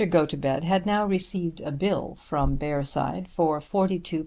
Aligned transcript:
Gotobed 0.09 0.63
had 0.63 0.87
now 0.87 1.05
received 1.05 1.61
a 1.61 1.71
bill 1.71 2.17
from 2.19 2.55
Bearside 2.57 3.27
for 3.27 3.59
£42 3.59 4.01
7_s. 4.01 4.19